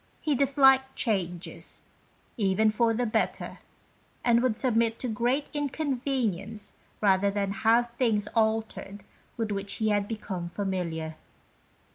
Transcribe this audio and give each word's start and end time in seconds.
He 0.19 0.33
disliked 0.33 0.95
changes, 0.95 1.83
even 2.35 2.71
for 2.71 2.91
the 2.91 3.05
better, 3.05 3.59
and 4.25 4.41
would 4.41 4.55
submit 4.55 4.97
to 4.97 5.07
great 5.07 5.45
inconvenience 5.53 6.73
rather 7.01 7.29
than 7.29 7.51
have 7.51 7.91
things 7.99 8.25
altered 8.33 9.03
with 9.37 9.51
which 9.51 9.73
he 9.73 9.89
had 9.89 10.07
become 10.07 10.49
familiar. 10.49 11.17